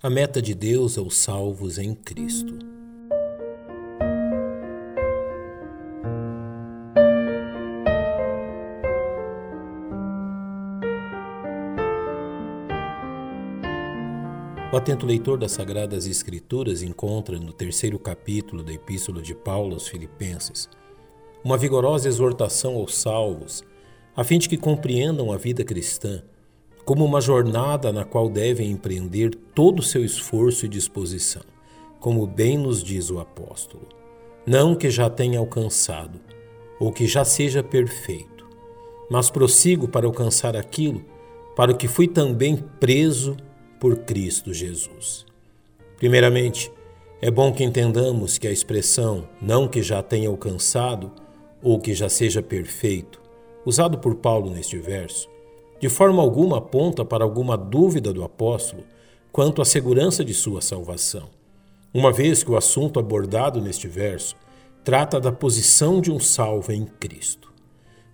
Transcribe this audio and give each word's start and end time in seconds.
A 0.00 0.08
meta 0.08 0.40
de 0.40 0.54
Deus 0.54 0.96
é 0.96 1.00
os 1.00 1.16
salvos 1.16 1.76
em 1.76 1.92
Cristo. 1.92 2.56
O 14.72 14.76
atento 14.76 15.04
leitor 15.04 15.36
das 15.36 15.50
Sagradas 15.50 16.06
Escrituras 16.06 16.80
encontra 16.80 17.36
no 17.36 17.52
terceiro 17.52 17.98
capítulo 17.98 18.62
da 18.62 18.72
Epístola 18.72 19.20
de 19.20 19.34
Paulo 19.34 19.74
aos 19.74 19.88
Filipenses 19.88 20.68
uma 21.42 21.58
vigorosa 21.58 22.06
exortação 22.06 22.76
aos 22.76 22.94
salvos, 22.94 23.64
a 24.14 24.22
fim 24.22 24.38
de 24.38 24.48
que 24.48 24.56
compreendam 24.56 25.32
a 25.32 25.36
vida 25.36 25.64
cristã 25.64 26.22
como 26.88 27.04
uma 27.04 27.20
jornada 27.20 27.92
na 27.92 28.02
qual 28.02 28.30
devem 28.30 28.70
empreender 28.70 29.34
todo 29.54 29.80
o 29.80 29.82
seu 29.82 30.02
esforço 30.02 30.64
e 30.64 30.68
disposição, 30.70 31.42
como 32.00 32.26
bem 32.26 32.56
nos 32.56 32.82
diz 32.82 33.10
o 33.10 33.20
apóstolo. 33.20 33.86
Não 34.46 34.74
que 34.74 34.88
já 34.88 35.10
tenha 35.10 35.38
alcançado, 35.38 36.18
ou 36.80 36.90
que 36.90 37.06
já 37.06 37.26
seja 37.26 37.62
perfeito, 37.62 38.48
mas 39.10 39.28
prossigo 39.28 39.86
para 39.86 40.06
alcançar 40.06 40.56
aquilo 40.56 41.04
para 41.54 41.72
o 41.72 41.76
que 41.76 41.86
fui 41.86 42.08
também 42.08 42.56
preso 42.80 43.36
por 43.78 43.94
Cristo 43.98 44.54
Jesus. 44.54 45.26
Primeiramente, 45.98 46.72
é 47.20 47.30
bom 47.30 47.52
que 47.52 47.64
entendamos 47.64 48.38
que 48.38 48.48
a 48.48 48.50
expressão 48.50 49.28
não 49.42 49.68
que 49.68 49.82
já 49.82 50.02
tenha 50.02 50.30
alcançado 50.30 51.12
ou 51.62 51.78
que 51.78 51.92
já 51.92 52.08
seja 52.08 52.40
perfeito, 52.40 53.20
usado 53.66 53.98
por 53.98 54.14
Paulo 54.14 54.48
neste 54.48 54.78
verso, 54.78 55.28
de 55.80 55.88
forma 55.88 56.20
alguma 56.20 56.58
aponta 56.58 57.04
para 57.04 57.24
alguma 57.24 57.56
dúvida 57.56 58.12
do 58.12 58.24
apóstolo 58.24 58.84
quanto 59.30 59.62
à 59.62 59.64
segurança 59.64 60.24
de 60.24 60.34
sua 60.34 60.60
salvação, 60.60 61.28
uma 61.94 62.12
vez 62.12 62.42
que 62.42 62.50
o 62.50 62.56
assunto 62.56 62.98
abordado 62.98 63.60
neste 63.60 63.86
verso 63.86 64.36
trata 64.82 65.20
da 65.20 65.30
posição 65.30 66.00
de 66.00 66.10
um 66.10 66.18
salvo 66.18 66.72
em 66.72 66.84
Cristo. 66.84 67.52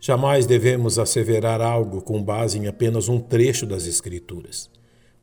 Jamais 0.00 0.44
devemos 0.44 0.98
asseverar 0.98 1.62
algo 1.62 2.02
com 2.02 2.22
base 2.22 2.58
em 2.58 2.66
apenas 2.66 3.08
um 3.08 3.18
trecho 3.18 3.64
das 3.64 3.86
Escrituras, 3.86 4.68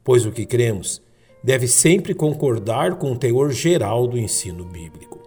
pois 0.04 0.26
o 0.26 0.32
que 0.32 0.46
cremos 0.46 1.02
deve 1.44 1.68
sempre 1.68 2.16
concordar 2.16 2.96
com 2.96 3.12
o 3.12 3.18
teor 3.18 3.52
geral 3.52 4.08
do 4.08 4.18
ensino 4.18 4.66
bíblico. 4.66 5.20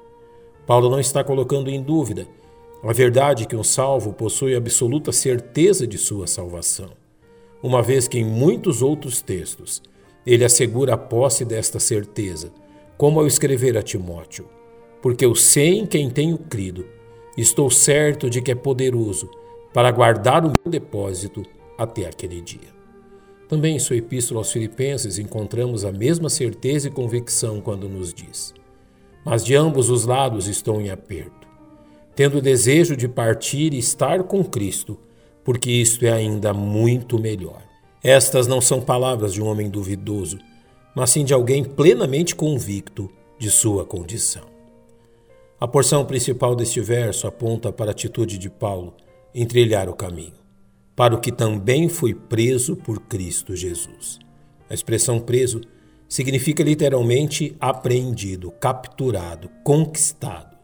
Paulo 0.66 0.90
não 0.90 0.98
está 0.98 1.22
colocando 1.22 1.70
em 1.70 1.80
dúvida 1.80 2.26
a 2.82 2.92
verdade 2.92 3.46
que 3.46 3.56
um 3.56 3.64
salvo 3.64 4.12
possui 4.12 4.54
absoluta 4.56 5.12
certeza 5.12 5.86
de 5.86 5.98
sua 5.98 6.26
salvação 6.26 7.03
uma 7.64 7.80
vez 7.80 8.06
que 8.06 8.18
em 8.18 8.24
muitos 8.26 8.82
outros 8.82 9.22
textos 9.22 9.82
ele 10.26 10.44
assegura 10.44 10.92
a 10.92 10.98
posse 10.98 11.46
desta 11.46 11.80
certeza, 11.80 12.52
como 12.98 13.18
ao 13.18 13.26
escrever 13.26 13.74
a 13.78 13.82
Timóteo: 13.82 14.46
Porque 15.00 15.24
eu 15.24 15.34
sei 15.34 15.78
em 15.78 15.86
quem 15.86 16.10
tenho 16.10 16.36
crido, 16.36 16.84
estou 17.38 17.70
certo 17.70 18.28
de 18.28 18.42
que 18.42 18.52
é 18.52 18.54
poderoso 18.54 19.30
para 19.72 19.90
guardar 19.90 20.44
o 20.44 20.48
meu 20.48 20.70
depósito 20.70 21.42
até 21.78 22.06
aquele 22.06 22.42
dia. 22.42 22.74
Também 23.48 23.76
em 23.76 23.78
sua 23.78 23.96
epístola 23.96 24.40
aos 24.40 24.52
Filipenses 24.52 25.18
encontramos 25.18 25.86
a 25.86 25.92
mesma 25.92 26.28
certeza 26.28 26.88
e 26.88 26.90
convicção 26.90 27.62
quando 27.62 27.88
nos 27.88 28.12
diz: 28.12 28.52
Mas 29.24 29.42
de 29.42 29.54
ambos 29.54 29.88
os 29.88 30.04
lados 30.04 30.48
estou 30.48 30.82
em 30.82 30.90
aperto, 30.90 31.48
tendo 32.14 32.38
o 32.38 32.42
desejo 32.42 32.94
de 32.94 33.08
partir 33.08 33.72
e 33.72 33.78
estar 33.78 34.22
com 34.24 34.44
Cristo 34.44 34.98
porque 35.44 35.70
isto 35.70 36.04
é 36.06 36.12
ainda 36.12 36.54
muito 36.54 37.18
melhor. 37.18 37.62
Estas 38.02 38.46
não 38.46 38.60
são 38.60 38.80
palavras 38.80 39.34
de 39.34 39.42
um 39.42 39.46
homem 39.46 39.68
duvidoso, 39.68 40.38
mas 40.94 41.10
sim 41.10 41.24
de 41.24 41.34
alguém 41.34 41.62
plenamente 41.62 42.34
convicto 42.34 43.10
de 43.38 43.50
sua 43.50 43.84
condição. 43.84 44.44
A 45.60 45.68
porção 45.68 46.04
principal 46.04 46.54
deste 46.56 46.80
verso 46.80 47.26
aponta 47.26 47.72
para 47.72 47.90
a 47.90 47.92
atitude 47.92 48.38
de 48.38 48.50
Paulo 48.50 48.94
em 49.34 49.46
trilhar 49.46 49.88
o 49.88 49.94
caminho, 49.94 50.34
para 50.96 51.14
o 51.14 51.20
que 51.20 51.32
também 51.32 51.88
foi 51.88 52.14
preso 52.14 52.76
por 52.76 53.00
Cristo 53.00 53.54
Jesus. 53.54 54.18
A 54.68 54.74
expressão 54.74 55.20
preso 55.20 55.60
significa 56.08 56.62
literalmente 56.62 57.56
apreendido, 57.58 58.50
capturado, 58.52 59.50
conquistado, 59.62 60.54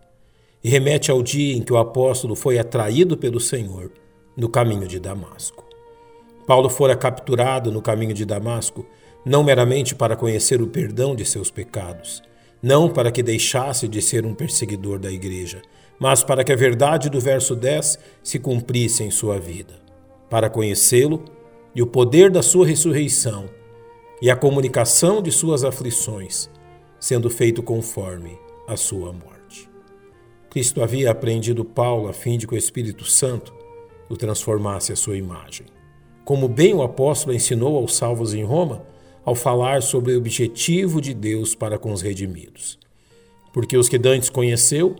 e 0.63 0.69
remete 0.69 1.11
ao 1.11 1.23
dia 1.23 1.57
em 1.57 1.63
que 1.63 1.73
o 1.73 1.79
apóstolo 1.79 2.37
foi 2.37 2.59
atraído 2.59 3.17
pelo 3.17 3.41
Senhor 3.41 3.91
no 4.37 4.49
caminho 4.49 4.87
de 4.87 4.99
Damasco. 4.99 5.65
Paulo 6.47 6.69
fora 6.69 6.97
capturado 6.97 7.71
no 7.71 7.83
caminho 7.83 8.15
de 8.15 8.25
Damasco 8.25 8.87
não 9.25 9.45
meramente 9.45 9.95
para 9.95 10.17
conhecer 10.17 10.63
o 10.63 10.67
perdão 10.67 11.15
de 11.15 11.25
seus 11.25 11.51
pecados, 11.51 12.23
não 12.63 12.89
para 12.89 13.13
que 13.13 13.23
deixasse 13.23 13.87
de 13.87 14.01
ser 14.01 14.25
um 14.25 14.35
perseguidor 14.35 14.99
da 14.99 15.11
igreja, 15.11 15.63
mas 15.99 16.25
para 16.25 16.43
que 16.43 16.53
a 16.53 16.57
verdade 16.57 17.11
do 17.11 17.21
verso 17.21 17.55
10 17.55 17.99
se 18.23 18.39
cumprisse 18.39 19.03
em 19.03 19.11
sua 19.11 19.39
vida, 19.39 19.75
para 20.29 20.49
conhecê-lo 20.49 21.25
e 21.75 21.83
o 21.83 21.87
poder 21.87 22.31
da 22.31 22.43
sua 22.43 22.67
ressurreição 22.67 23.49
e 24.21 24.31
a 24.31 24.37
comunicação 24.37 25.23
de 25.23 25.31
suas 25.31 25.65
aflições, 25.65 26.51
sendo 26.99 27.31
feito 27.31 27.63
conforme 27.63 28.39
a 28.67 28.77
sua 28.77 29.13
morte. 29.13 29.69
Cristo 30.51 30.83
havia 30.83 31.11
aprendido 31.11 31.65
Paulo 31.65 32.09
a 32.09 32.13
fim 32.13 32.37
de 32.37 32.47
que 32.47 32.55
o 32.55 32.59
Espírito 32.59 33.05
Santo 33.05 33.55
o 34.11 34.17
transformasse 34.17 34.93
à 34.93 34.97
sua 34.97 35.17
imagem. 35.17 35.67
Como 36.25 36.49
bem 36.49 36.75
o 36.75 36.83
apóstolo 36.83 37.35
ensinou 37.35 37.77
aos 37.77 37.95
salvos 37.95 38.35
em 38.35 38.45
Roma, 38.45 38.83
ao 39.25 39.35
falar 39.35 39.83
sobre 39.83 40.13
o 40.13 40.19
objetivo 40.19 41.01
de 41.01 41.15
Deus 41.15 41.55
para 41.55 41.79
com 41.79 41.93
os 41.93 42.03
redimidos. 42.03 42.79
Porque 43.53 43.77
os 43.77 43.89
que 43.89 43.99
dantes 43.99 44.29
conheceu, 44.29 44.97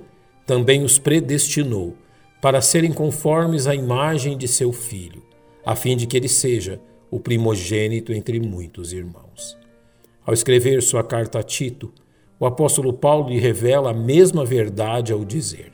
também 0.47 0.83
os 0.83 0.99
predestinou 0.99 1.97
para 2.41 2.61
serem 2.61 2.93
conformes 2.93 3.67
à 3.67 3.75
imagem 3.75 4.37
de 4.37 4.49
seu 4.49 4.73
filho, 4.73 5.23
a 5.65 5.75
fim 5.77 5.97
de 5.97 6.07
que 6.07 6.17
ele 6.17 6.29
seja 6.29 6.81
o 7.11 7.19
primogênito 7.19 8.13
entre 8.13 8.41
muitos 8.41 8.93
irmãos. 8.93 9.59
Ao 10.25 10.33
escrever 10.33 10.83
sua 10.83 11.03
carta 11.03 11.41
a 11.41 11.43
Tito, 11.43 11.93
o 12.39 12.47
apóstolo 12.47 12.93
Paulo 12.93 13.29
lhe 13.29 13.39
revela 13.39 13.91
a 13.91 13.95
mesma 13.95 14.45
verdade 14.45 15.13
ao 15.13 15.25
dizer: 15.25 15.73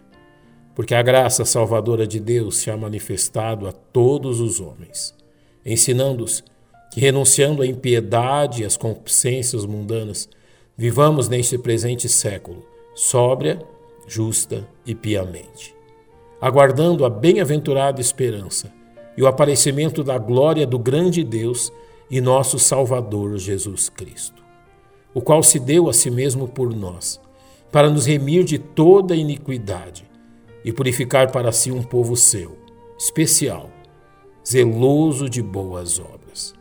porque 0.76 0.94
a 0.94 1.00
graça 1.00 1.46
salvadora 1.46 2.06
de 2.06 2.20
Deus 2.20 2.58
se 2.58 2.70
ha 2.70 2.76
manifestado 2.76 3.66
a 3.66 3.72
todos 3.72 4.40
os 4.40 4.60
homens, 4.60 5.14
ensinando-os 5.64 6.44
que, 6.92 7.00
renunciando 7.00 7.62
à 7.62 7.66
impiedade 7.66 8.62
e 8.62 8.66
às 8.66 8.76
concupiscências 8.76 9.64
mundanas, 9.64 10.28
vivamos 10.76 11.30
neste 11.30 11.56
presente 11.56 12.10
século, 12.10 12.62
sóbria, 12.94 13.58
justa 14.06 14.68
e 14.84 14.94
piamente, 14.94 15.74
aguardando 16.42 17.06
a 17.06 17.10
bem-aventurada 17.10 17.98
esperança 17.98 18.70
e 19.16 19.22
o 19.22 19.26
aparecimento 19.26 20.04
da 20.04 20.18
glória 20.18 20.66
do 20.66 20.78
grande 20.78 21.24
Deus 21.24 21.72
e 22.10 22.20
nosso 22.20 22.58
Salvador 22.58 23.38
Jesus 23.38 23.88
Cristo, 23.88 24.44
o 25.14 25.22
qual 25.22 25.42
se 25.42 25.58
deu 25.58 25.88
a 25.88 25.94
si 25.94 26.10
mesmo 26.10 26.46
por 26.46 26.76
nós, 26.76 27.18
para 27.72 27.88
nos 27.88 28.04
remir 28.04 28.44
de 28.44 28.58
toda 28.58 29.16
iniquidade 29.16 30.04
e 30.66 30.72
purificar 30.72 31.30
para 31.30 31.52
si 31.52 31.70
um 31.70 31.80
povo 31.80 32.16
seu, 32.16 32.58
especial, 32.98 33.70
zeloso 34.44 35.30
de 35.30 35.40
boas 35.40 36.00
obras. 36.00 36.52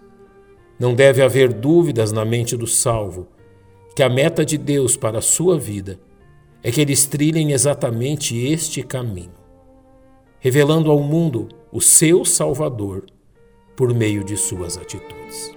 Não 0.80 0.94
deve 0.94 1.24
haver 1.24 1.52
dúvidas 1.52 2.12
na 2.12 2.24
mente 2.24 2.56
do 2.56 2.68
salvo 2.68 3.28
que 3.96 4.04
a 4.04 4.10
meta 4.10 4.46
de 4.46 4.60
Deus 4.60 4.96
para 4.96 5.18
a 5.18 5.24
sua 5.24 5.58
vida 5.58 6.00
é 6.62 6.70
que 6.70 6.82
eles 6.82 7.08
trilhem 7.08 7.52
exatamente 7.52 8.38
este 8.38 8.84
caminho, 8.84 9.34
revelando 10.40 10.92
ao 10.92 11.00
mundo 11.00 11.48
o 11.72 11.82
seu 11.82 12.24
Salvador 12.24 13.06
por 13.76 13.92
meio 13.92 14.24
de 14.24 14.38
suas 14.38 14.78
atitudes. 14.78 15.55